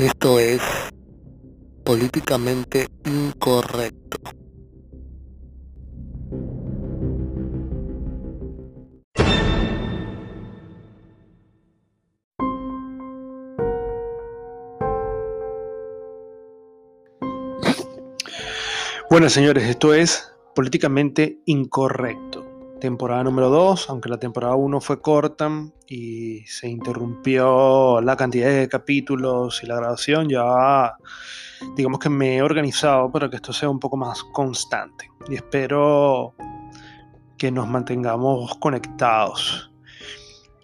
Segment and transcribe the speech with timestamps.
[0.00, 0.62] Esto es
[1.84, 4.16] políticamente incorrecto.
[19.10, 22.39] Bueno, señores, esto es políticamente incorrecto.
[22.80, 25.50] Temporada número 2, aunque la temporada 1 fue corta
[25.86, 30.96] y se interrumpió la cantidad de capítulos y la grabación, ya
[31.76, 35.10] digamos que me he organizado para que esto sea un poco más constante.
[35.28, 36.34] Y espero
[37.36, 39.70] que nos mantengamos conectados.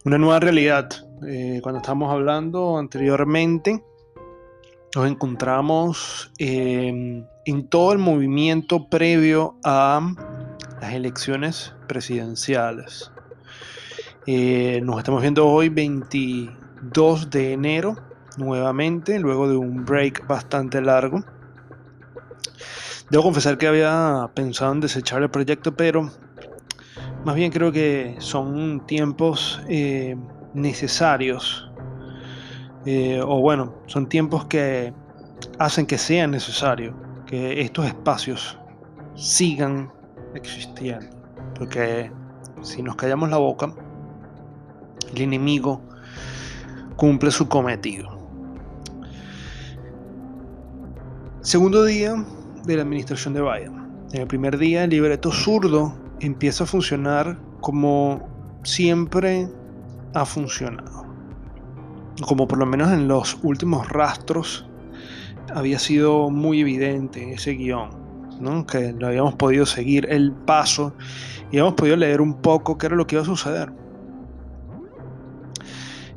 [0.07, 0.89] Una nueva realidad.
[1.27, 3.85] Eh, cuando estábamos hablando anteriormente,
[4.95, 7.27] nos encontramos en
[7.69, 10.01] todo el movimiento previo a
[10.81, 13.11] las elecciones presidenciales.
[14.27, 17.97] Eh, nos estamos viendo hoy 22 de enero
[18.37, 21.25] nuevamente, luego de un break bastante largo.
[23.11, 26.11] Debo confesar que había pensado en desechar el proyecto, pero
[27.25, 30.17] más bien creo que son tiempos eh,
[30.55, 31.67] necesarios
[32.87, 34.95] eh, o bueno, son tiempos que
[35.59, 36.95] hacen que sea necesario
[37.27, 38.57] que estos espacios
[39.17, 39.93] sigan
[40.35, 41.16] existiendo.
[41.59, 42.11] Porque
[42.63, 43.73] si nos callamos la boca,
[45.15, 45.81] el enemigo
[46.97, 48.17] cumple su cometido.
[51.41, 52.15] Segundo día
[52.65, 53.87] de la administración de Biden.
[54.13, 58.29] En el primer día el libreto zurdo empieza a funcionar como
[58.63, 59.49] siempre
[60.15, 60.97] ha funcionado
[62.25, 64.67] como por lo menos en los últimos rastros,
[65.55, 67.91] había sido muy evidente ese guion,
[68.67, 70.95] que lo habíamos podido seguir el paso
[71.51, 73.73] y habíamos podido leer un poco qué era lo que iba a suceder.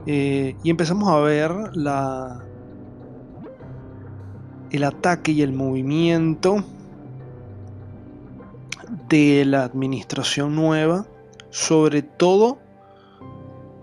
[0.06, 2.44] Eh, y empezamos a ver la,
[4.72, 6.64] el ataque y el movimiento
[9.08, 11.06] de la administración nueva,
[11.50, 12.60] sobre todo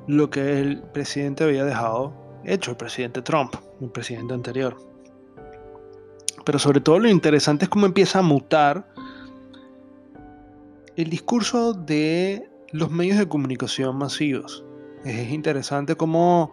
[0.07, 2.13] lo que el presidente había dejado
[2.45, 4.77] hecho, el presidente Trump, el presidente anterior.
[6.45, 8.89] Pero sobre todo lo interesante es cómo empieza a mutar
[10.97, 14.65] el discurso de los medios de comunicación masivos.
[15.05, 16.53] Es interesante cómo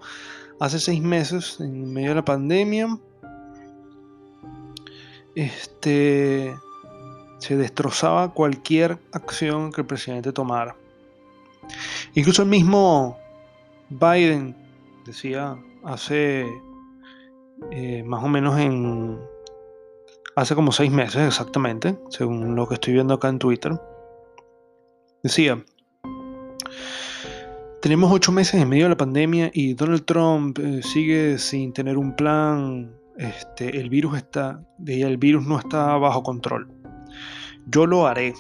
[0.59, 3.00] hace seis meses, en medio de la pandemia,
[5.36, 6.56] este,
[7.40, 10.75] se destrozaba cualquier acción que el presidente tomara.
[12.14, 13.18] Incluso el mismo
[13.90, 14.56] Biden
[15.06, 16.46] decía hace
[17.72, 19.20] eh, más o menos en
[20.36, 23.80] hace como seis meses exactamente, según lo que estoy viendo acá en Twitter,
[25.23, 25.63] decía,
[27.81, 31.97] tenemos ocho meses en medio de la pandemia y Donald Trump eh, sigue sin tener
[31.97, 36.69] un plan, este, el virus está, el virus no está bajo control.
[37.67, 38.33] Yo lo haré.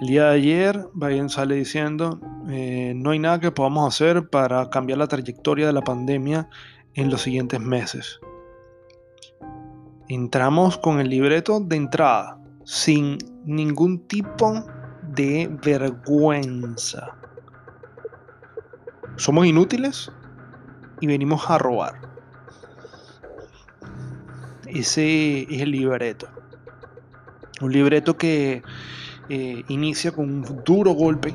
[0.00, 4.70] El día de ayer, Biden sale diciendo, eh, no hay nada que podamos hacer para
[4.70, 6.48] cambiar la trayectoria de la pandemia
[6.94, 8.20] en los siguientes meses.
[10.08, 14.64] Entramos con el libreto de entrada, sin ningún tipo
[15.02, 17.16] de vergüenza.
[19.16, 20.10] Somos inútiles
[21.00, 21.94] y venimos a robar.
[24.66, 26.28] Ese es el libreto.
[27.60, 28.62] Un libreto que
[29.28, 31.34] eh, inicia con un duro golpe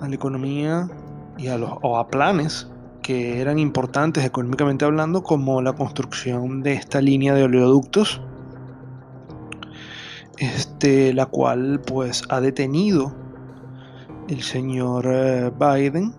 [0.00, 0.88] a la economía
[1.36, 2.68] y a, los, o a planes
[3.02, 8.20] que eran importantes económicamente hablando, como la construcción de esta línea de oleoductos,
[10.40, 13.12] este, la cual pues ha detenido
[14.28, 16.14] el señor eh, Biden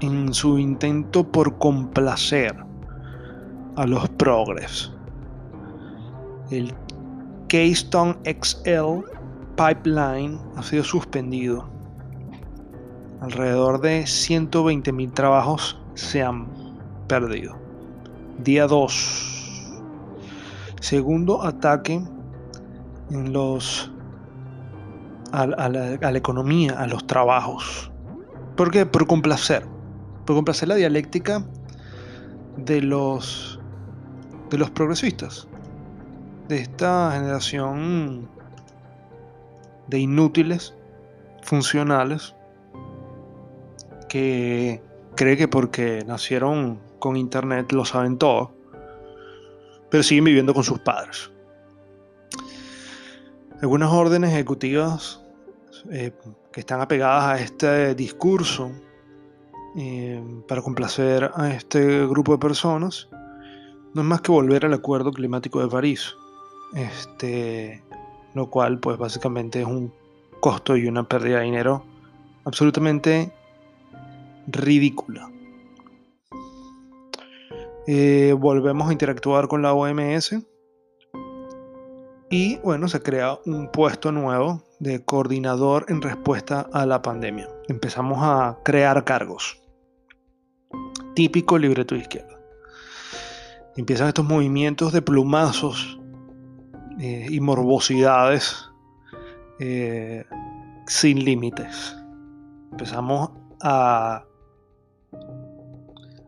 [0.00, 2.54] en su intento por complacer
[3.76, 4.92] a los progres.
[6.50, 6.74] El
[7.48, 9.04] Keystone XL
[9.56, 11.68] Pipeline ha sido suspendido.
[13.20, 16.48] Alrededor de 120.000 trabajos se han
[17.06, 17.56] perdido.
[18.38, 19.82] Día 2.
[20.80, 22.02] Segundo ataque
[23.10, 23.90] los
[25.32, 25.68] a, la, a,
[26.12, 27.90] la, economía, a los trabajos.
[28.56, 28.86] ¿Por qué?
[28.86, 29.66] Por complacer.
[30.26, 31.44] Por complacer la dialéctica
[32.56, 33.58] de los
[34.50, 35.48] de los progresistas
[36.48, 38.28] de esta generación
[39.86, 40.74] de inútiles
[41.42, 42.34] funcionales
[44.10, 44.82] que
[45.16, 48.52] cree que porque nacieron con internet lo saben todo,
[49.90, 51.31] pero siguen viviendo con sus padres.
[53.62, 55.22] Algunas órdenes ejecutivas
[55.88, 56.10] eh,
[56.50, 58.72] que están apegadas a este discurso
[59.76, 63.08] eh, para complacer a este grupo de personas
[63.94, 66.12] no es más que volver al Acuerdo Climático de París.
[66.74, 67.84] Este,
[68.34, 69.92] lo cual pues básicamente es un
[70.40, 71.84] costo y una pérdida de dinero
[72.44, 73.32] absolutamente
[74.48, 75.30] ridícula.
[77.86, 80.34] Eh, volvemos a interactuar con la OMS
[82.32, 87.46] y bueno, se crea un puesto nuevo de coordinador en respuesta a la pandemia.
[87.68, 89.60] Empezamos a crear cargos.
[91.14, 92.40] Típico libreto de izquierda.
[93.76, 96.00] Empiezan estos movimientos de plumazos
[96.98, 98.64] eh, y morbosidades
[99.58, 100.24] eh,
[100.86, 101.94] sin límites.
[102.70, 104.24] Empezamos a,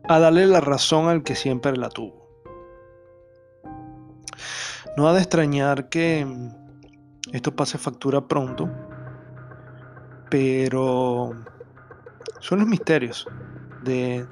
[0.07, 2.25] a darle la razón al que siempre la tuvo.
[4.97, 6.25] No ha de extrañar que
[7.31, 8.69] esto pase factura pronto,
[10.29, 11.31] pero
[12.39, 13.27] son los misterios
[13.83, 14.25] de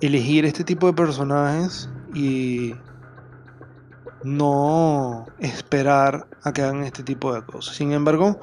[0.00, 2.74] elegir este tipo de personajes y
[4.24, 7.76] no esperar a que hagan este tipo de cosas.
[7.76, 8.40] Sin embargo,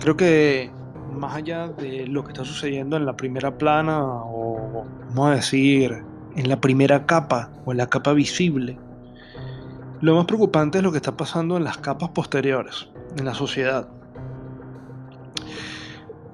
[0.00, 0.72] creo que
[1.12, 6.02] más allá de lo que está sucediendo en la primera plana o vamos a decir
[6.34, 8.78] en la primera capa o en la capa visible,
[10.04, 13.88] lo más preocupante es lo que está pasando en las capas posteriores, en la sociedad.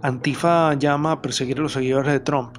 [0.02, 2.56] Antifa llama a perseguir a los seguidores de Trump.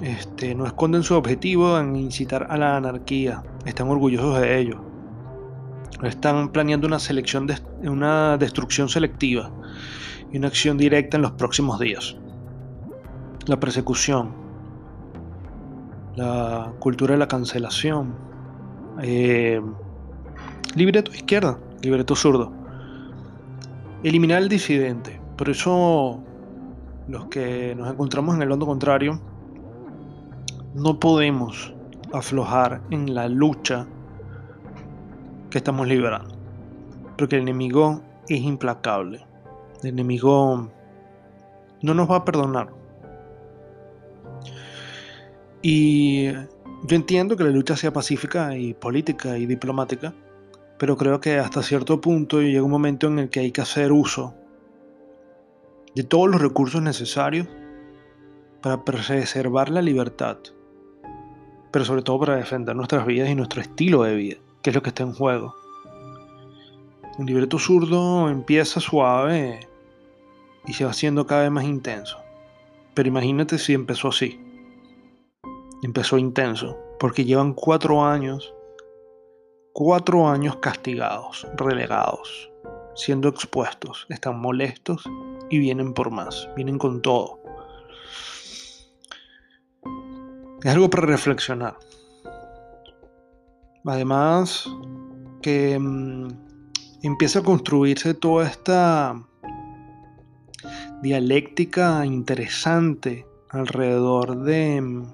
[0.00, 4.80] Este, no esconden su objetivo en incitar a la anarquía, están orgullosos de ello.
[6.04, 9.50] Están planeando una selección de, una destrucción selectiva
[10.30, 12.16] y una acción directa en los próximos días.
[13.46, 14.36] La persecución,
[16.14, 18.33] la cultura de la cancelación,
[19.02, 19.60] eh,
[20.74, 22.52] libreto izquierda, libreto zurdo.
[24.02, 25.20] Eliminar al disidente.
[25.36, 26.20] Por eso
[27.08, 29.20] los que nos encontramos en el bando contrario
[30.74, 31.72] no podemos
[32.12, 33.86] aflojar en la lucha
[35.50, 36.34] que estamos liberando.
[37.16, 39.24] Porque el enemigo es implacable.
[39.82, 40.68] El enemigo
[41.82, 42.68] no nos va a perdonar.
[45.62, 46.28] Y
[46.86, 50.12] yo entiendo que la lucha sea pacífica y política y diplomática,
[50.78, 53.90] pero creo que hasta cierto punto llega un momento en el que hay que hacer
[53.90, 54.34] uso
[55.94, 57.48] de todos los recursos necesarios
[58.60, 60.36] para preservar la libertad,
[61.70, 64.82] pero sobre todo para defender nuestras vidas y nuestro estilo de vida, que es lo
[64.82, 65.54] que está en juego.
[67.16, 69.60] Un libreto zurdo empieza suave
[70.66, 72.18] y se va haciendo cada vez más intenso.
[72.92, 74.43] Pero imagínate si empezó así
[75.84, 78.54] empezó intenso, porque llevan cuatro años,
[79.72, 82.50] cuatro años castigados, relegados,
[82.94, 85.04] siendo expuestos, están molestos
[85.50, 87.38] y vienen por más, vienen con todo.
[90.62, 91.76] Es algo para reflexionar.
[93.84, 94.66] Además,
[95.42, 96.28] que mm,
[97.02, 99.22] empieza a construirse toda esta
[101.02, 105.04] dialéctica interesante alrededor de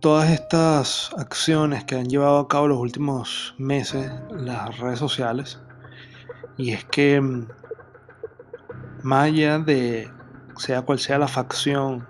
[0.00, 5.60] todas estas acciones que han llevado a cabo los últimos meses las redes sociales
[6.56, 7.48] y es que mm,
[9.02, 10.08] más allá de
[10.56, 12.06] sea cual sea la facción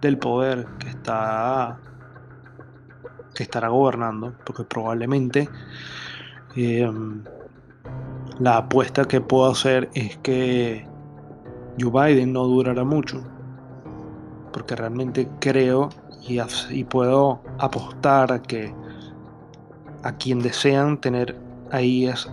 [0.00, 1.78] del poder que está
[3.34, 5.48] que estará gobernando porque probablemente
[6.56, 6.90] eh,
[8.40, 10.88] la apuesta que puedo hacer es que
[11.80, 13.22] Joe Biden no durará mucho
[14.52, 15.90] porque realmente creo
[16.26, 18.74] y, puedo apostar a que
[20.02, 21.38] a quien desean tener
[21.70, 22.30] ahí es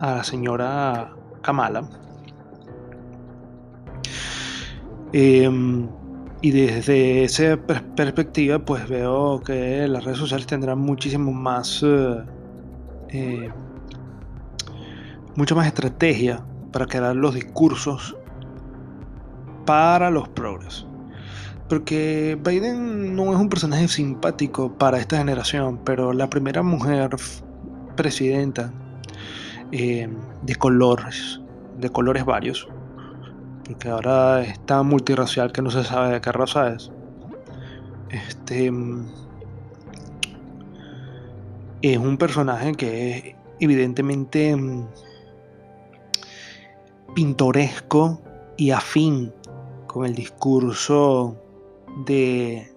[0.00, 1.88] a la señora Kamala.
[5.12, 5.88] Em,
[6.42, 7.56] y desde esa
[7.96, 12.24] perspectiva, pues veo que las redes sociales tendrán muchísimo más, eh,
[13.10, 13.50] eh,
[15.36, 18.16] mucha más estrategia para crear los discursos
[19.64, 20.85] para los progresos.
[21.68, 27.16] Porque Biden no es un personaje simpático para esta generación, pero la primera mujer
[27.96, 28.72] presidenta
[29.72, 30.08] eh,
[30.42, 31.40] de colores,
[31.78, 32.68] de colores varios,
[33.64, 36.92] porque ahora está multirracial que no se sabe de qué raza es.
[38.10, 38.70] Este
[41.82, 44.86] es un personaje que es evidentemente mm,
[47.14, 48.20] pintoresco
[48.56, 49.32] y afín
[49.86, 51.36] con el discurso
[52.04, 52.72] de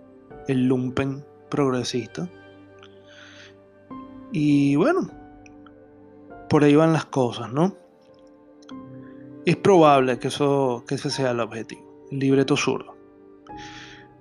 [0.47, 2.29] el lumpen progresista.
[4.31, 5.09] Y bueno,
[6.49, 7.75] por ahí van las cosas, ¿no?
[9.49, 12.95] es probable que, eso, que ese sea el objetivo, el libreto zurdo.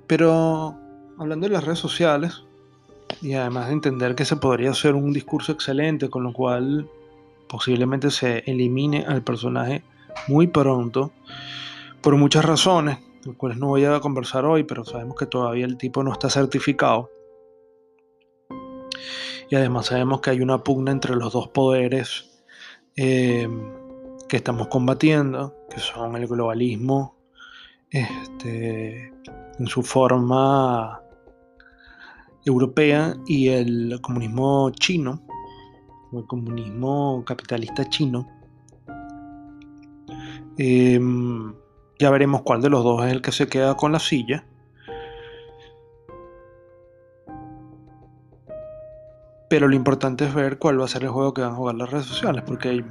[0.06, 0.74] Pero
[1.18, 2.44] hablando de las redes sociales,
[3.20, 6.88] y además de entender que se podría hacer un discurso excelente con lo cual
[7.46, 9.82] posiblemente se elimine al personaje
[10.28, 11.12] muy pronto,
[12.00, 15.76] por muchas razones, las cuales no voy a conversar hoy, pero sabemos que todavía el
[15.76, 17.10] tipo no está certificado.
[19.50, 22.44] Y además sabemos que hay una pugna entre los dos poderes
[22.96, 23.48] eh,
[24.28, 27.16] que estamos combatiendo, que son el globalismo
[27.90, 29.12] este,
[29.58, 31.02] en su forma
[32.44, 35.22] europea y el comunismo chino,
[36.12, 38.26] o el comunismo capitalista chino.
[40.56, 41.54] Em,
[41.98, 44.44] ya veremos cuál de los dos es el que se queda con la silla.
[49.50, 51.74] Pero lo importante es ver cuál va a ser el juego que van a jugar
[51.74, 52.84] las redes sociales, porque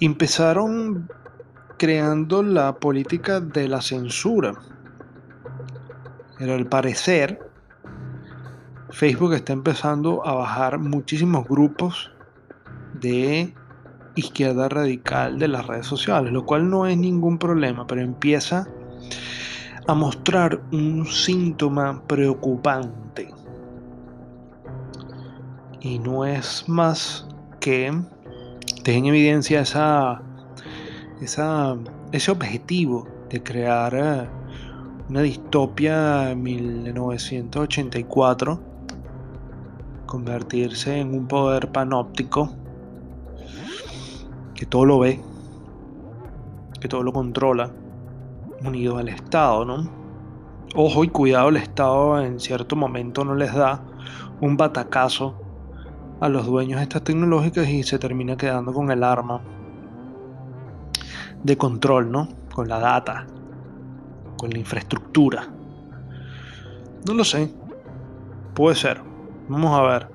[0.00, 1.08] empezaron
[1.78, 4.54] creando la política de la censura.
[6.38, 7.40] Pero al parecer,
[8.90, 12.12] Facebook está empezando a bajar muchísimos grupos
[13.00, 13.54] de
[14.16, 18.66] izquierda radical de las redes sociales, lo cual no es ningún problema, pero empieza
[19.86, 23.32] a mostrar un síntoma preocupante.
[25.80, 27.28] Y no es más
[27.60, 27.92] que
[28.84, 30.22] deja en evidencia esa,
[31.20, 34.28] ese objetivo de crear eh,
[35.08, 38.60] una distopia en 1984,
[40.06, 42.63] convertirse en un poder panóptico
[44.54, 45.20] que todo lo ve,
[46.80, 47.70] que todo lo controla,
[48.64, 49.88] unido al Estado, ¿no?
[50.74, 53.82] Ojo y cuidado, el Estado en cierto momento no les da
[54.40, 55.40] un batacazo
[56.20, 59.40] a los dueños de estas tecnológicas y se termina quedando con el arma
[61.42, 62.28] de control, ¿no?
[62.54, 63.26] Con la data,
[64.36, 65.48] con la infraestructura.
[67.06, 67.52] No lo sé.
[68.54, 69.02] Puede ser.
[69.48, 70.08] Vamos a ver.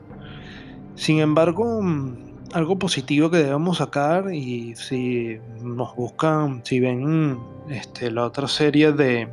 [0.95, 7.39] Sin embargo, mm, algo positivo que debemos sacar y si nos buscan, si ven
[7.69, 9.29] este, la otra serie de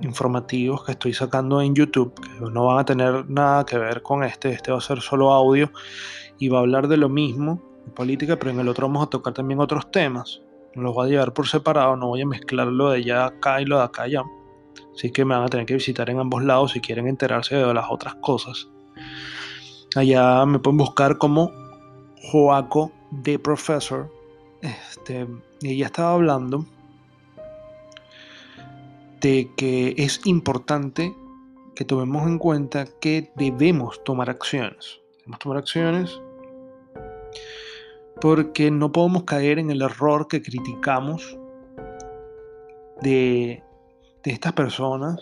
[0.00, 4.24] informativos que estoy sacando en YouTube, que no van a tener nada que ver con
[4.24, 5.70] este, este va a ser solo audio
[6.38, 7.62] y va a hablar de lo mismo,
[7.94, 10.42] política, pero en el otro vamos a tocar también otros temas.
[10.74, 13.64] Los voy a llevar por separado, no voy a mezclar lo de allá acá y
[13.64, 14.22] lo de acá allá.
[14.94, 17.74] Así que me van a tener que visitar en ambos lados si quieren enterarse de
[17.74, 18.68] las otras cosas.
[19.94, 21.50] Allá me pueden buscar como
[22.22, 24.12] Joaco de Professor.
[24.62, 25.26] Este,
[25.62, 26.66] ella estaba hablando
[29.20, 31.14] de que es importante
[31.74, 35.00] que tomemos en cuenta que debemos tomar acciones.
[35.18, 36.20] Debemos tomar acciones
[38.20, 41.38] porque no podemos caer en el error que criticamos
[43.02, 43.62] de,
[44.24, 45.20] de estas personas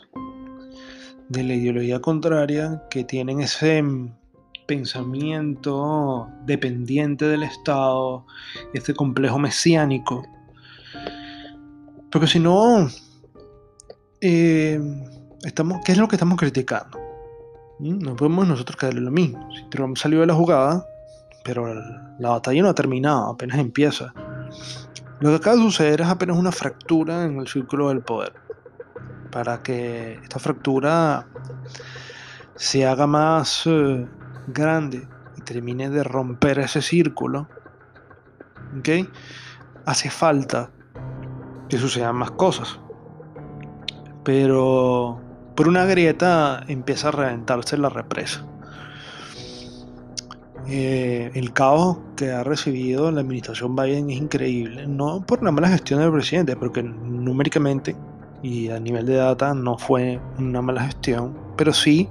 [1.28, 3.82] de la ideología contraria que tienen ese
[4.66, 8.26] pensamiento dependiente del Estado,
[8.72, 10.26] este complejo mesiánico.
[12.10, 12.88] Porque si no,
[14.20, 14.80] eh,
[15.42, 16.98] estamos, ¿qué es lo que estamos criticando?
[17.78, 17.98] ¿Mm?
[17.98, 19.48] No podemos nosotros caerle lo mismo.
[19.54, 20.86] Si Trump salió de la jugada,
[21.44, 21.74] pero
[22.18, 24.14] la batalla no ha terminado, apenas empieza.
[25.20, 28.32] Lo que acaba de suceder es apenas una fractura en el círculo del poder.
[29.30, 31.26] Para que esta fractura
[32.56, 34.06] se haga más eh,
[34.46, 37.48] grande y termine de romper ese círculo,
[38.78, 39.08] ¿ok?
[39.86, 40.70] Hace falta
[41.68, 42.78] que sucedan más cosas.
[44.24, 45.20] Pero
[45.54, 48.46] por una grieta empieza a reventarse la represa.
[50.66, 55.68] Eh, el caos que ha recibido la administración Biden es increíble, no por la mala
[55.68, 57.94] gestión del presidente, porque numéricamente
[58.42, 62.08] y a nivel de data no fue una mala gestión, pero sí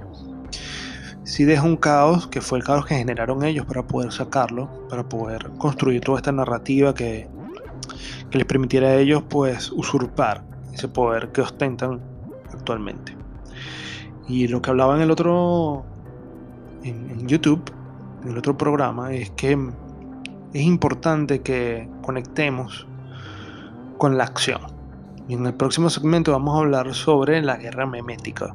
[1.24, 5.08] sí deja un caos que fue el caos que generaron ellos para poder sacarlo, para
[5.08, 7.28] poder construir toda esta narrativa que,
[8.32, 12.00] les permitiera a ellos pues usurpar ese poder que ostentan
[12.52, 13.16] actualmente.
[14.26, 15.84] Y lo que hablaba en el otro,
[16.82, 17.62] en, YouTube,
[18.24, 19.56] en el otro programa, es que
[20.52, 22.88] es importante que conectemos
[23.98, 24.62] con la acción.
[25.28, 28.52] Y en el próximo segmento vamos a hablar sobre la guerra memética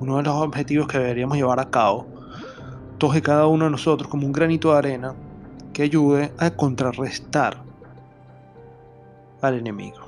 [0.00, 2.06] uno de los objetivos que deberíamos llevar a cabo,
[2.98, 5.14] todos cada uno de nosotros como un granito de arena
[5.72, 7.62] que ayude a contrarrestar
[9.42, 10.05] al enemigo.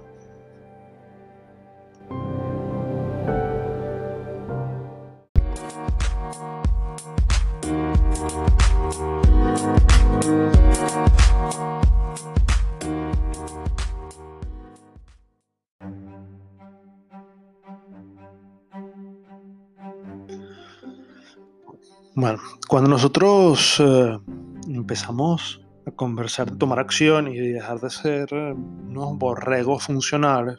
[22.21, 24.19] Bueno, cuando nosotros eh,
[24.67, 28.55] empezamos a conversar, tomar acción y dejar de ser eh,
[28.89, 30.57] unos borregos funcionales,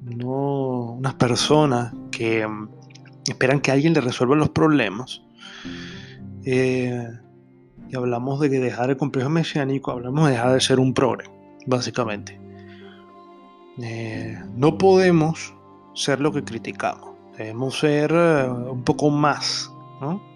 [0.00, 2.70] no unas personas que mm,
[3.28, 5.20] esperan que alguien les resuelva los problemas,
[6.46, 7.10] eh,
[7.90, 11.26] y hablamos de dejar el complejo mesiánico, hablamos de dejar de ser un progre,
[11.66, 12.40] básicamente.
[14.56, 15.54] no podemos
[15.92, 19.70] ser lo que criticamos, debemos ser un poco más,
[20.00, 20.29] ¿no?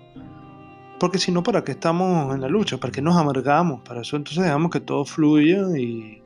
[1.05, 2.79] Porque si no, ¿para qué estamos en la lucha?
[2.79, 3.83] ¿Para qué nos amargamos?
[3.83, 6.23] Para eso entonces dejamos que todo fluya y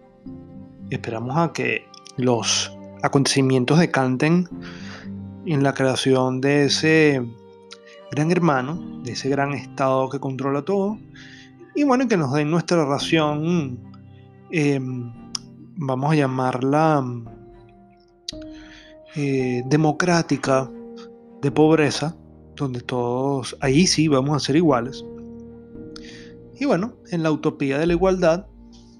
[0.88, 1.85] esperamos a que
[2.16, 4.49] los acontecimientos decanten
[5.47, 7.20] en la creación de ese
[8.12, 10.97] gran hermano, de ese gran estado que controla todo.
[11.75, 13.80] Y bueno, que nos den nuestra ración,
[14.52, 15.12] em,
[15.75, 17.04] vamos a llamarla
[19.16, 20.70] eh, democrática
[21.42, 22.14] de pobreza,
[22.65, 25.05] donde todos, ahí sí vamos a ser iguales.
[26.59, 28.47] Y bueno, en la utopía de la igualdad,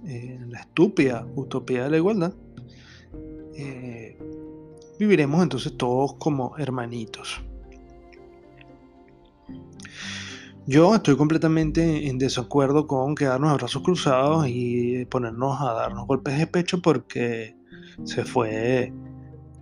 [0.05, 2.33] en la estúpida utopía de la igualdad,
[3.57, 4.17] eh,
[4.99, 7.43] viviremos entonces todos como hermanitos.
[10.67, 16.39] Yo estoy completamente en desacuerdo con quedarnos a brazos cruzados y ponernos a darnos golpes
[16.39, 17.57] de pecho porque
[18.05, 18.93] se fue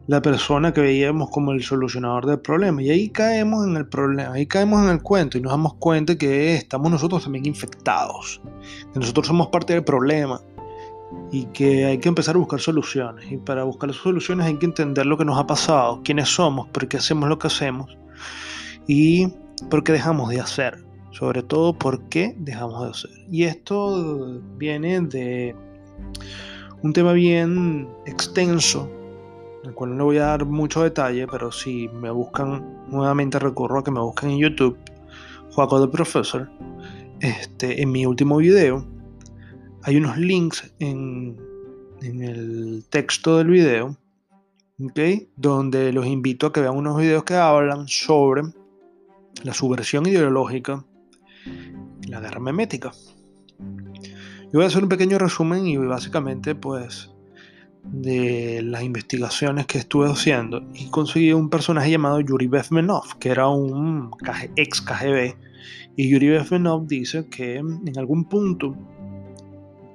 [0.07, 2.83] la persona que veíamos como el solucionador del problema.
[2.83, 6.17] Y ahí caemos en el problema, ahí caemos en el cuento y nos damos cuenta
[6.17, 8.41] que estamos nosotros también infectados,
[8.93, 10.41] que nosotros somos parte del problema
[11.33, 13.31] y que hay que empezar a buscar soluciones.
[13.31, 16.87] Y para buscar soluciones hay que entender lo que nos ha pasado, quiénes somos, por
[16.87, 17.97] qué hacemos lo que hacemos
[18.87, 19.29] y
[19.71, 20.85] por qué dejamos de hacer.
[21.11, 23.11] Sobre todo, por qué dejamos de hacer.
[23.31, 25.57] Y esto viene de
[26.83, 28.91] un tema bien extenso
[29.67, 33.85] el cual no voy a dar mucho detalle, pero si me buscan, nuevamente recurro a
[33.85, 34.79] que me busquen en YouTube,
[35.53, 36.49] Juaco the Professor,
[37.21, 38.87] este, en mi último video,
[39.83, 41.37] hay unos links en,
[42.03, 43.97] en el texto del video,
[44.85, 45.29] ¿okay?
[45.37, 48.43] donde los invito a que vean unos videos que hablan sobre
[49.43, 50.85] la subversión ideológica
[52.03, 52.93] y la guerra memética.
[53.59, 57.11] Yo voy a hacer un pequeño resumen y básicamente pues
[57.93, 63.49] de las investigaciones que estuve haciendo y conseguí un personaje llamado Yuri Bezmenov, que era
[63.49, 64.11] un
[64.57, 65.37] ex KGB.
[65.97, 68.77] Y Yuri Bezmenov dice que en algún punto,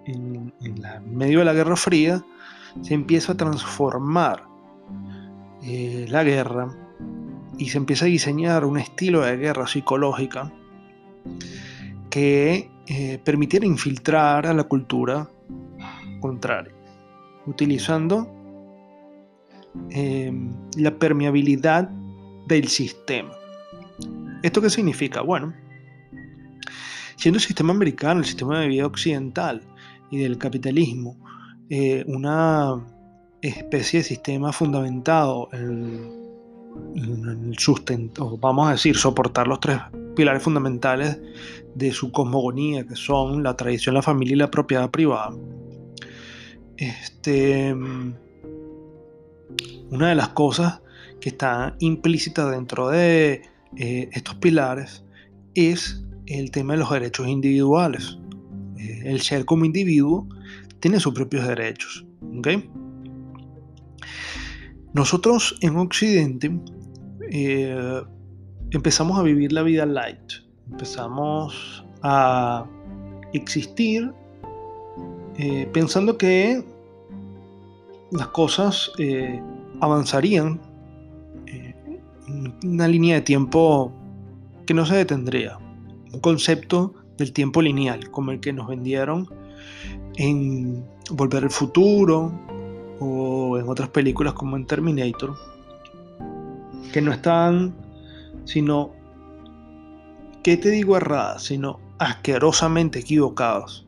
[0.05, 0.53] en,
[1.05, 2.25] medio de la Guerra Fría,
[2.81, 4.43] se empieza a transformar
[5.63, 6.73] eh, la guerra
[7.57, 10.51] y se empieza a diseñar un estilo de guerra psicológica
[12.09, 15.29] que eh, permitiera infiltrar a la cultura
[16.19, 16.80] contraria
[17.45, 18.27] utilizando
[19.89, 21.89] em, la permeabilidad
[22.47, 23.31] del sistema.
[24.43, 25.21] ¿Esto qué significa?
[25.21, 25.53] Bueno,
[27.15, 29.61] siendo el sistema americano, el sistema de vida occidental
[30.09, 31.17] y del capitalismo,
[31.69, 32.83] eh, una
[33.41, 36.19] especie de sistema fundamentado en,
[36.95, 39.77] el sustento, vamos a decir, soportar los tres
[40.15, 41.19] pilares fundamentales
[41.75, 45.35] de su cosmogonía, que son la tradición, la familia y la propiedad privada,
[46.81, 47.75] este,
[49.91, 50.81] una de las cosas
[51.19, 53.43] que está implícita dentro de
[53.77, 55.05] eh, estos pilares
[55.53, 58.17] es el tema de los derechos individuales.
[58.79, 60.27] Eh, el ser como individuo
[60.79, 62.03] tiene sus propios derechos.
[64.93, 66.51] Nosotros en Occidente
[67.29, 68.01] eh,
[68.71, 70.33] empezamos a vivir la vida light,
[70.71, 72.65] empezamos a
[73.33, 74.11] existir
[75.73, 76.63] pensando que
[78.11, 79.41] las cosas eh,
[79.79, 80.59] avanzarían
[81.47, 81.75] eh,
[82.27, 83.91] en una línea de tiempo
[84.65, 85.57] que no se detendría.
[86.13, 89.27] Un concepto del tiempo lineal, como el que nos vendieron
[90.15, 92.31] en Volver al Futuro
[92.99, 95.35] o en otras películas como en Terminator,
[96.91, 97.73] que no están,
[98.45, 98.91] sino,
[100.43, 101.43] ¿qué te digo erradas?
[101.43, 103.87] Sino asquerosamente equivocados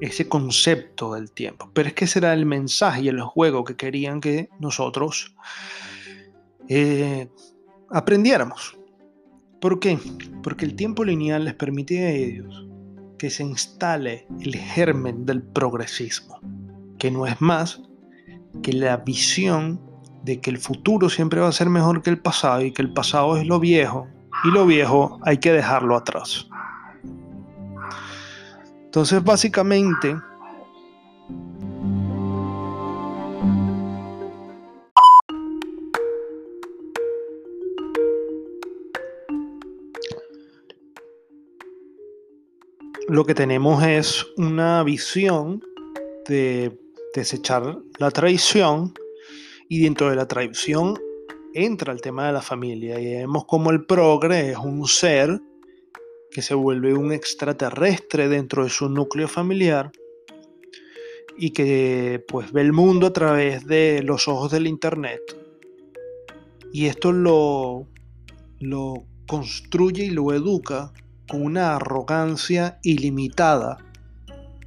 [0.00, 1.70] ese concepto del tiempo.
[1.72, 5.34] Pero es que ese era el mensaje y el juego que querían que nosotros
[6.68, 7.28] eh,
[7.90, 8.76] aprendiéramos.
[9.60, 9.98] ¿Por qué?
[10.42, 12.66] Porque el tiempo lineal les permite a ellos
[13.18, 16.40] que se instale el germen del progresismo,
[16.98, 17.80] que no es más
[18.62, 19.80] que la visión
[20.22, 22.92] de que el futuro siempre va a ser mejor que el pasado y que el
[22.92, 24.06] pasado es lo viejo
[24.44, 26.48] y lo viejo hay que dejarlo atrás.
[28.94, 30.16] Entonces, básicamente,
[43.08, 45.60] lo que tenemos es una visión
[46.28, 46.78] de
[47.16, 48.94] desechar la traición
[49.68, 50.96] y dentro de la traición
[51.52, 53.00] entra el tema de la familia.
[53.00, 55.40] Y vemos como el progre es un ser
[56.34, 59.92] que se vuelve un extraterrestre dentro de su núcleo familiar
[61.38, 65.20] y que pues ve el mundo a través de los ojos del internet
[66.72, 67.86] y esto lo,
[68.58, 68.94] lo
[69.28, 70.92] construye y lo educa
[71.28, 73.78] con una arrogancia ilimitada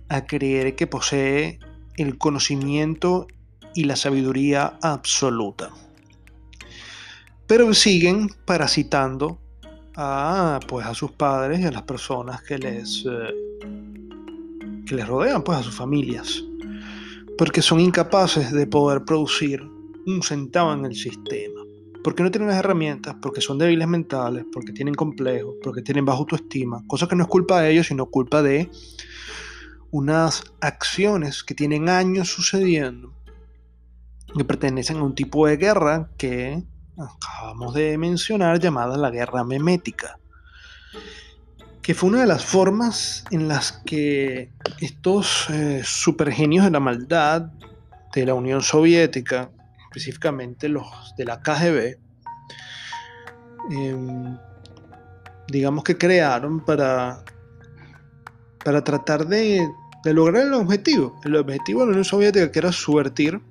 [0.07, 1.59] a creer que posee
[1.97, 3.27] el conocimiento
[3.75, 5.71] y la sabiduría absoluta.
[7.45, 9.41] Pero siguen parasitando
[9.97, 13.33] a, pues, a sus padres y a las personas que les, eh,
[14.85, 16.43] que les rodean, pues a sus familias,
[17.37, 19.61] porque son incapaces de poder producir
[20.05, 21.61] un centavo en el sistema.
[22.03, 26.19] Porque no tienen las herramientas, porque son débiles mentales, porque tienen complejos, porque tienen baja
[26.19, 28.69] autoestima, cosa que no es culpa de ellos, sino culpa de
[29.89, 33.13] unas acciones que tienen años sucediendo,
[34.37, 36.63] que pertenecen a un tipo de guerra que
[36.97, 40.19] acabamos de mencionar llamada la guerra memética,
[41.81, 47.51] que fue una de las formas en las que estos eh, supergenios de la maldad
[48.13, 49.51] de la Unión Soviética
[49.97, 51.97] específicamente los de la KGB,
[53.71, 54.37] em,
[55.47, 57.23] digamos que crearon para,
[58.63, 59.67] para tratar de,
[60.05, 61.19] lograr el objetivo.
[61.23, 63.41] El objetivo de la Unión Soviética que era subvertir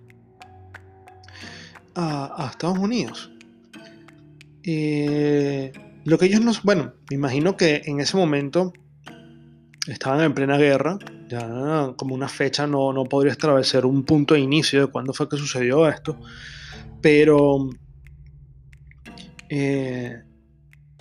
[1.94, 3.32] a, Estados Unidos.
[4.66, 5.72] Eh,
[6.04, 8.72] lo que ellos nos, bueno, me imagino que en ese momento
[9.86, 10.98] estaban en plena guerra,
[11.28, 15.28] ya como una fecha no, no podría establecer un punto de inicio de cuándo fue
[15.28, 16.18] que sucedió esto,
[17.00, 17.70] pero
[19.48, 20.22] eh,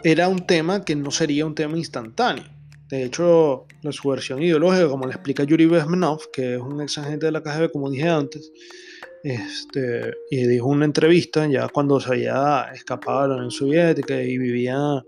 [0.03, 2.43] era un tema que no sería un tema instantáneo.
[2.87, 7.25] De hecho, la subversión ideológica, como le explica Yuri Bezmenov, que es un ex agente
[7.25, 8.51] de la KGB, como dije antes,
[9.25, 14.37] este, y dijo una entrevista, ya cuando se había escapado de la Unión Soviética y
[14.37, 15.03] vivía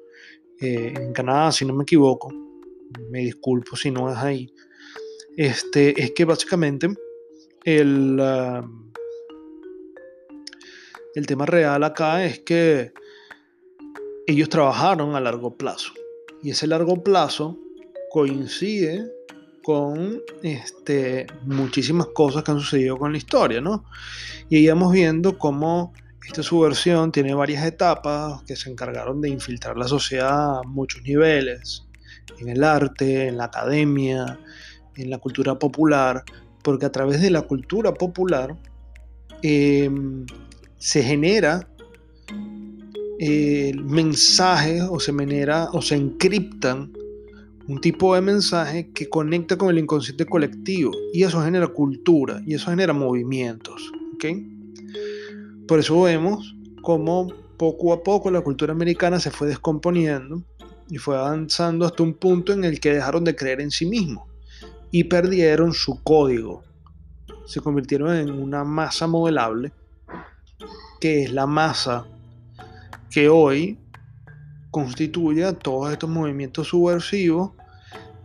[0.60, 2.34] eh, en Canadá, si no me equivoco,
[3.12, 4.52] me disculpo si no es ahí,
[5.36, 6.90] este, es que básicamente
[7.64, 8.92] el, um,
[11.14, 12.94] el tema real acá es que
[14.26, 15.94] ellos trabajaron a largo plazo.
[16.42, 17.60] Y ese largo plazo
[18.10, 19.12] coincide
[19.68, 23.84] con este, muchísimas cosas que han sucedido con la historia, ¿no?
[24.48, 25.92] Y íbamos viendo cómo
[26.26, 31.86] esta subversión tiene varias etapas que se encargaron de infiltrar la sociedad a muchos niveles,
[32.40, 34.40] en el arte, en la academia,
[34.96, 36.24] en la cultura popular,
[36.64, 38.56] porque a través de la cultura popular
[39.42, 40.26] em,
[40.78, 41.68] se genera
[43.20, 46.94] el mensaje o se genera o se encriptan
[47.68, 52.54] un tipo de mensaje que conecta con el inconsciente colectivo y eso genera cultura y
[52.54, 53.92] eso genera movimientos.
[55.68, 57.28] Por eso vemos cómo
[57.58, 60.44] poco a poco la cultura americana se fue descomponiendo
[60.90, 64.30] y fue avanzando hasta un punto en el que dejaron de creer en sí mismos
[64.92, 66.64] y perdieron su código.
[67.46, 69.74] Se convirtieron en una masa modelable,
[71.02, 72.06] que es la masa
[73.12, 73.78] que hoy
[74.72, 77.52] constituye a todos estos movimientos subversivos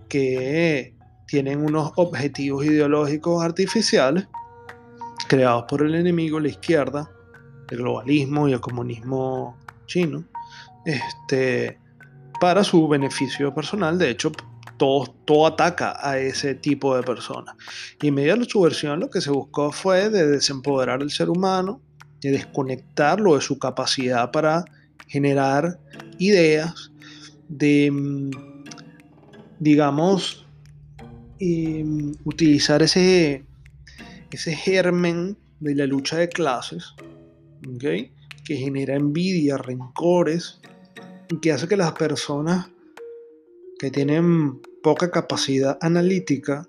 [0.09, 0.95] que
[1.27, 4.27] tienen unos objetivos ideológicos artificiales
[5.29, 7.11] creados por el enemigo, la izquierda,
[7.71, 10.25] el globalismo y el comunismo chino,
[10.85, 11.79] este,
[12.41, 13.99] para su beneficio personal.
[13.99, 14.33] De hecho,
[14.77, 17.55] todo, todo ataca a ese tipo de personas.
[18.01, 21.31] Y en medio de su versión lo que se buscó fue de desempoderar al ser
[21.31, 21.81] humano,
[22.21, 24.65] de desconectarlo de su capacidad para
[25.07, 25.79] generar
[26.29, 26.93] ideas,
[27.49, 28.31] de, mm,
[29.59, 30.47] digamos,
[31.39, 33.45] em, utilizar ese,
[34.31, 36.95] ese germen de la lucha de clases,
[38.45, 40.61] que genera envidia, rencores,
[41.41, 42.69] que hace que las personas
[43.79, 46.69] que tienen poca capacidad analítica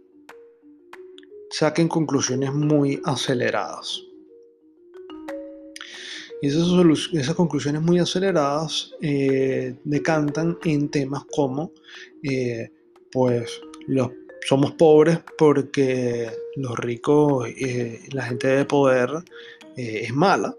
[1.50, 4.02] saquen conclusiones muy aceleradas.
[6.44, 6.68] Y esas,
[7.14, 11.72] esas conclusiones muy aceleradas eh, decantan en temas como,
[12.22, 12.70] eh,
[13.14, 14.10] pues, los,
[14.46, 19.10] somos pobres porque los ricos, eh, la gente de poder
[19.78, 20.54] es mala,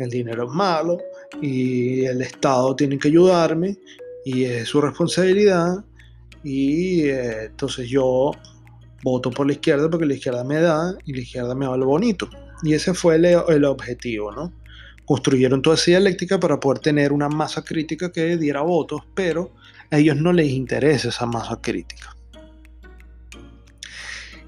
[0.00, 0.98] el dinero es malo,
[1.40, 3.78] y el Estado tiene que ayudarme
[4.24, 5.84] y es su responsabilidad
[6.42, 8.32] y eh, entonces yo
[9.04, 11.86] voto por la izquierda porque la izquierda me da y la izquierda me va lo
[11.86, 12.28] bonito.
[12.64, 14.63] Y ese fue el, el objetivo, ¿no?
[15.04, 19.52] Construyeron toda esa dialéctica para poder tener una masa crítica que diera votos, pero
[19.90, 22.14] a ellos no les interesa esa masa crítica.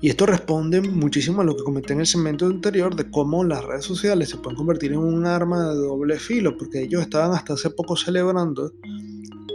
[0.01, 3.64] Y esto responde muchísimo a lo que comenté en el segmento anterior de cómo las
[3.64, 7.55] redes sociales se pueden convertir en un arma de doble filo, porque ellos estaban hasta
[7.55, 8.73] hace poco celebrando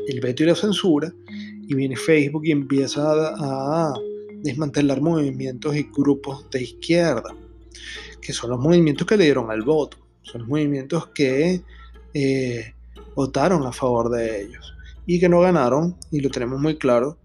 [0.08, 3.02] el veto y la censura, y viene Facebook y empieza
[3.38, 3.94] a,
[4.44, 7.36] desmantelar movimientos y grupos de izquierda,
[8.20, 11.62] que son los movimientos que le dieron al voto, son los movimientos que
[12.14, 12.74] eh,
[13.16, 17.18] votaron a favor de ellos y que no ganaron, y lo tenemos muy claro,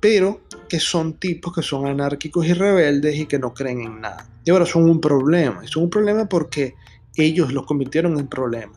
[0.00, 4.28] pero que son tipos que son anárquicos y rebeldes y que no creen en nada.
[4.44, 6.74] Y ahora son un problema, y son un problema porque
[7.16, 8.72] ellos los convirtieron en problema.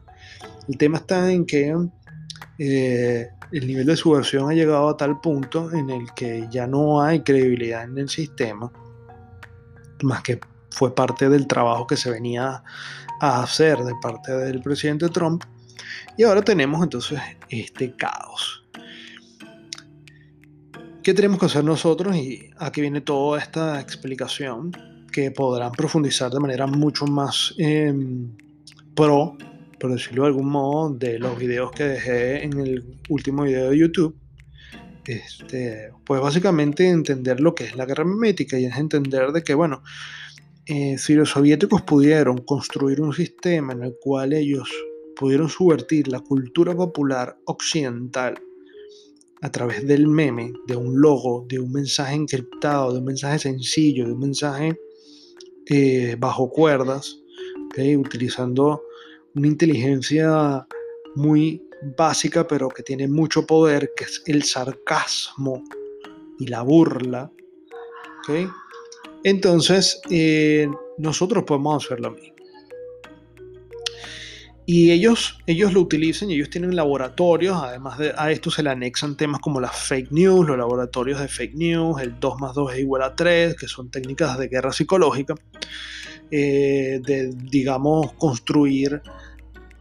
[0.68, 1.76] El tema está en que
[2.58, 7.02] eh, el nivel de subversión ha llegado a tal punto en el que ya no
[7.02, 8.72] hay credibilidad en el sistema,
[10.04, 10.40] más que
[10.72, 12.64] fue parte del trabajo que se venía
[13.20, 15.44] a hacer de parte del presidente Trump.
[16.18, 18.64] Y ahora tenemos entonces este caos.
[21.04, 22.16] ¿Qué tenemos que hacer nosotros?
[22.16, 24.72] Y aquí viene toda esta explicación
[25.12, 28.30] que podrán profundizar de manera mucho más em,
[28.96, 29.38] pro,
[29.80, 33.78] por decirlo de algún modo, de los videos que dejé en el último video de
[33.78, 34.16] YouTube.
[35.06, 39.56] Este, pues básicamente entender lo que es la guerra memética y es entender de que,
[39.56, 39.82] bueno,
[40.72, 44.70] eh, si los soviéticos pudieron construir un sistema en el cual ellos
[45.16, 48.40] pudieron subvertir la cultura popular occidental
[49.42, 54.06] a través del meme, de un logo, de un mensaje encriptado, de un mensaje sencillo,
[54.06, 54.80] de un mensaje
[55.66, 57.20] eh, bajo cuerdas,
[57.98, 58.84] utilizando
[59.34, 60.68] una inteligencia
[61.16, 61.64] muy
[61.98, 65.64] básica pero que tiene mucho poder, que es el sarcasmo
[66.38, 67.32] y la burla.
[69.24, 72.36] Entonces, eh, nosotros podemos hacer lo mismo.
[74.66, 78.70] Y ellos, ellos lo utilizan y ellos tienen laboratorios, además de a esto se le
[78.70, 82.74] anexan temas como las fake news, los laboratorios de fake news, el 2 más 2
[82.74, 85.34] es igual a 3, que son técnicas de guerra psicológica,
[86.30, 89.02] eh, de, digamos, construir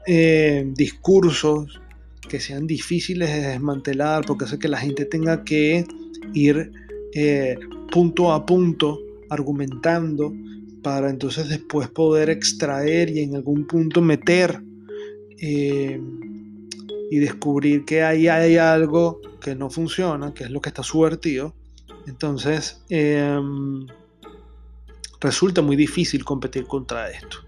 [0.06, 1.82] eh, discursos
[2.26, 5.84] que sean difíciles de desmantelar, porque hace que la gente tenga que
[6.32, 6.72] ir
[7.90, 10.32] punto a punto argumentando
[10.82, 14.62] para entonces después poder extraer y en algún punto meter
[15.40, 16.00] eh,
[17.10, 21.54] y descubrir que ahí hay algo que no funciona, que es lo que está subvertido,
[22.06, 23.86] entonces em,
[25.20, 27.38] resulta muy difícil competir contra esto.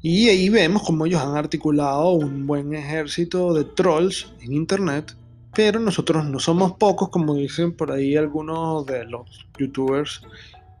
[0.00, 5.16] Y ahí vemos cómo ellos han articulado un buen ejército de trolls en Internet,
[5.54, 10.22] pero nosotros no somos pocos, como dicen por ahí algunos de los youtubers,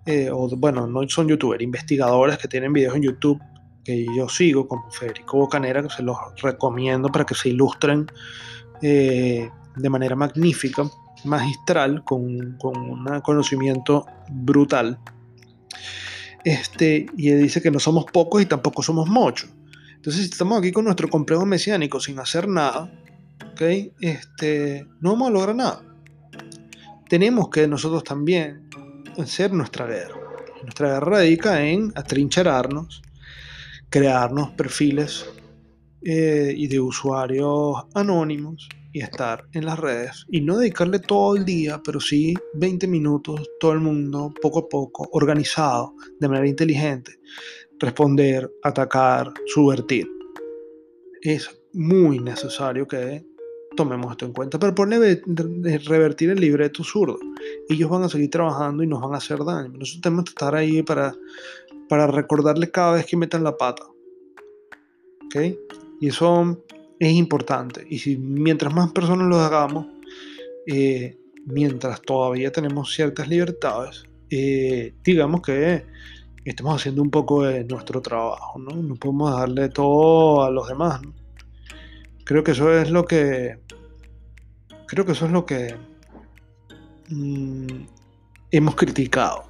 [0.06, 3.40] eh, o bueno, no son youtubers, investigadores que tienen videos en YouTube
[3.84, 8.06] que yo sigo, como Federico Bocanera, que se los recomiendo para que se ilustren
[8.82, 10.84] eh, de manera magnífica,
[11.24, 14.98] magistral, con, con un conocimiento brutal.
[16.44, 19.50] Este, y él dice que no somos pocos y tampoco somos muchos.
[19.96, 22.90] Entonces, si estamos aquí con nuestro complejo mesiánico sin hacer nada,
[23.58, 23.92] ¿okay?
[24.00, 25.82] este, no vamos a lograr nada.
[27.08, 28.68] Tenemos que nosotros también
[29.18, 30.14] hacer nuestra guerra.
[30.62, 33.02] Nuestra guerra radica en atrincherarnos,
[33.90, 35.26] crearnos perfiles
[36.02, 41.44] eh, y de usuarios anónimos y estar en las redes y no dedicarle todo el
[41.44, 47.18] día, pero sí 20 minutos, todo el mundo, poco a poco, organizado, de manera inteligente,
[47.80, 50.06] responder, atacar, subvertir.
[51.22, 53.27] Es muy necesario que
[53.78, 57.16] tomemos esto en cuenta, pero por revertir el libreto zurdo.
[57.68, 59.68] Ellos van a seguir trabajando y nos van a hacer daño.
[59.68, 61.14] Nosotros tenemos que estar ahí para
[61.88, 63.84] para recordarles cada vez que metan la pata.
[65.26, 65.36] ¿Ok?
[66.00, 66.60] Y eso
[66.98, 67.86] es importante.
[67.88, 69.86] Y si mientras más personas lo hagamos,
[70.66, 75.84] eh, mientras todavía tenemos ciertas libertades, eh, digamos que
[76.44, 78.74] estamos haciendo un poco de nuestro trabajo, ¿no?
[78.74, 81.00] No podemos darle todo a los demás,
[82.28, 83.58] Creo que eso es lo que.
[84.88, 85.76] Creo que eso es lo que
[87.10, 87.66] mm,
[88.50, 89.44] hemos criticado.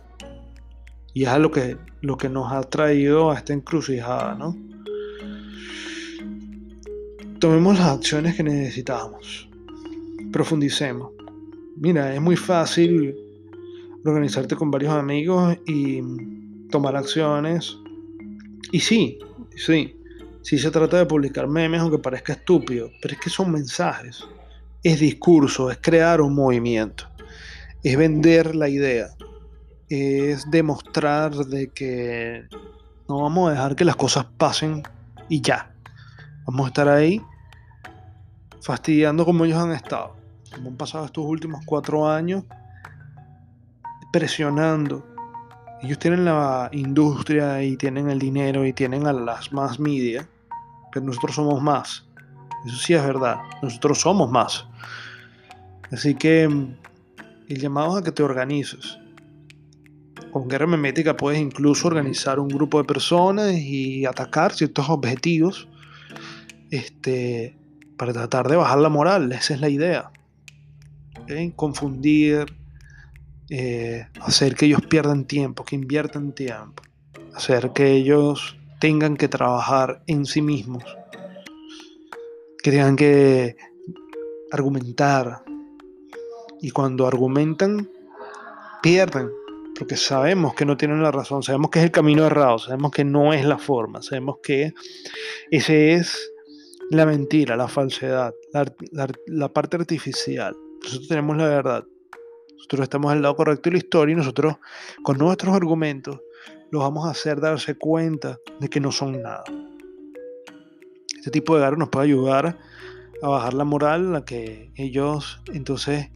[1.15, 4.57] Y es lo que, lo que nos ha traído a esta encrucijada, ¿no?
[7.39, 9.49] Tomemos las acciones que necesitamos.
[10.33, 11.13] Profundicemos.
[11.77, 13.15] Mira, es muy fácil
[14.05, 16.03] organizarte con varios amigos y
[16.69, 17.79] tomar acciones.
[18.73, 19.21] Y sí,
[19.55, 19.97] sí,
[20.43, 24.27] sí se trata de publicar memes, aunque parezca estúpido, pero es que son mensajes,
[24.83, 27.05] es discurso, es crear un movimiento,
[27.83, 29.09] es vender la idea
[29.89, 32.47] es demostrar de que
[33.09, 34.83] no vamos a dejar que las cosas pasen
[35.29, 35.73] y ya.
[36.47, 37.23] Vamos a estar ahí
[38.61, 40.15] fastidiando como ellos han estado.
[40.55, 42.45] Como han pasado estos últimos cuatro años,
[44.13, 45.07] presionando.
[45.83, 50.29] Ellos tienen la industria y tienen el dinero y tienen a las más media,
[50.93, 52.05] pero nosotros somos más.
[52.67, 54.67] Eso sí es verdad, nosotros somos más.
[55.91, 56.77] Así que mm,
[57.49, 58.99] el llamado es a que te organices.
[60.33, 65.69] Con guerra memética puedes incluso organizar un grupo de personas y atacar ciertos objetivos
[66.71, 67.57] este,
[67.97, 69.33] para tratar de bajar la moral.
[69.33, 70.11] Esa es la idea.
[71.57, 72.47] Confundir,
[73.51, 76.83] eh, hacer que ellos pierdan tiempo, que inviertan tiempo,
[77.35, 80.85] hacer que ellos tengan que trabajar en sí mismos,
[82.69, 83.57] que tengan que
[84.51, 85.43] argumentar.
[86.61, 87.89] Y cuando argumentan,
[88.83, 89.31] pierden,
[89.79, 93.05] porque sabemos que no tienen la razón, sabemos que es el camino errado, sabemos que
[93.05, 94.75] no es la forma, sabemos que
[95.51, 96.31] ese es
[96.91, 98.35] la mentira, la falsedad,
[99.29, 100.55] la, parte artificial.
[100.83, 101.85] Nosotros tenemos la verdad.
[102.55, 104.57] Nosotros estamos al lado correcto de la historia y nosotros
[105.03, 106.21] con nuestros argumentos
[106.71, 109.45] los vamos a hacer darse cuenta de que no son nada.
[111.19, 112.57] Este tipo de guerra nos puede ayudar
[113.23, 116.11] a bajar la moral, a que ellos entonces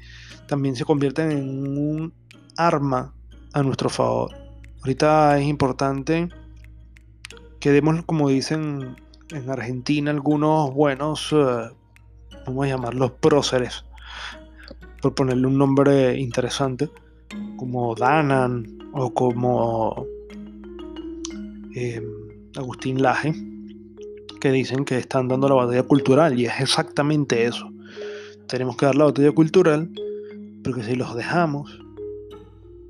[0.46, 2.14] también se conviertan en un
[2.56, 3.12] arma
[3.52, 4.30] a nuestro favor.
[4.80, 6.28] Ahorita es importante
[7.58, 8.96] que demos, como dicen
[9.30, 11.68] en Argentina algunos buenos, eh,
[12.46, 13.84] vamos a llamarlos próceres,
[15.00, 16.90] por ponerle un nombre interesante,
[17.56, 20.06] como Danan o como
[21.74, 22.04] em,
[22.56, 23.34] Agustín Laje,
[24.42, 27.70] que dicen que están dando la batalla cultural y es exactamente eso.
[28.48, 29.88] Tenemos que dar la batalla cultural
[30.64, 31.80] porque si los dejamos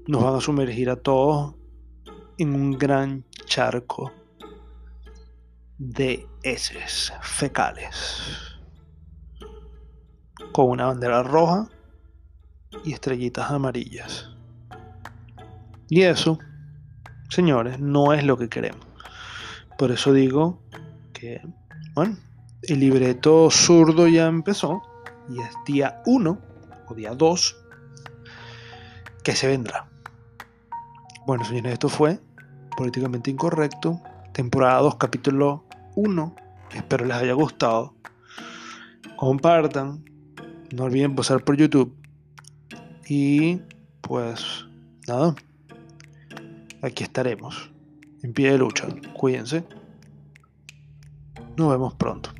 [0.06, 1.54] nos van a sumergir a todos
[2.38, 4.10] en un gran charco
[5.76, 8.56] de heces fecales
[10.52, 11.68] con una bandera roja
[12.82, 14.30] y estrellitas amarillas.
[15.90, 16.38] Y eso,
[17.28, 18.86] señores, no es lo que queremos.
[19.76, 20.62] Por eso digo
[21.94, 22.16] bueno,
[22.62, 24.82] el libreto zurdo ya empezó
[25.28, 26.38] y es día 1
[26.88, 27.56] o día 2
[29.22, 29.88] que se vendrá.
[31.26, 32.18] Bueno, señores, esto fue
[32.76, 34.00] Políticamente Incorrecto,
[34.32, 36.34] temporada 2, capítulo 1.
[36.74, 37.94] Espero les haya gustado.
[39.16, 40.04] Compartan.
[40.74, 41.94] No olviden pasar por YouTube.
[43.06, 43.60] Y
[44.00, 44.66] pues
[45.06, 45.34] nada.
[46.80, 47.70] Aquí estaremos.
[48.22, 48.88] En pie de lucha.
[49.14, 49.64] Cuídense.
[51.56, 52.30] Nos vemos pronto.